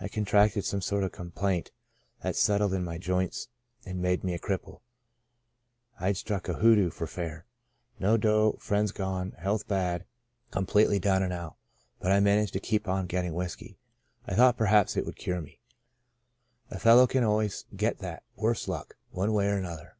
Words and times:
I 0.00 0.06
contracted 0.06 0.64
some 0.64 0.80
sort 0.80 1.02
of 1.02 1.10
complaint 1.10 1.72
that 2.22 2.36
settled 2.36 2.74
in 2.74 2.84
my 2.84 2.96
joints 2.96 3.48
and 3.84 4.00
made 4.00 4.22
me 4.22 4.32
a 4.32 4.38
cripple. 4.38 4.82
Fd 6.00 6.14
struck 6.16 6.48
a 6.48 6.52
hoodoo 6.52 6.90
for 6.90 7.08
fair. 7.08 7.44
No 7.98 8.16
dough, 8.16 8.52
friends 8.60 8.92
gone, 8.92 9.32
health 9.32 9.66
bad, 9.66 10.04
completely 10.52 11.00
down 11.00 11.24
and 11.24 11.32
out. 11.32 11.56
But 11.98 12.12
I 12.12 12.20
managed 12.20 12.52
to 12.52 12.60
keep 12.60 12.86
on 12.86 13.08
getting 13.08 13.34
whiskey. 13.34 13.76
I 14.28 14.34
thought 14.36 14.56
perhaps 14.56 14.96
it 14.96 15.04
would 15.06 15.16
cure 15.16 15.40
me. 15.40 15.58
A 16.70 16.78
fellow" 16.78 17.02
Out 17.02 17.10
of 17.10 17.14
Nazareth 17.16 17.16
1 17.16 17.18
33 17.18 17.18
can 17.18 17.20
nearly 17.20 17.32
always 17.32 17.64
get 17.74 18.24
^/la^— 18.38 18.42
worse 18.44 18.68
luck— 18.68 18.96
one 19.10 19.32
way 19.32 19.48
or 19.48 19.56
another. 19.56 19.96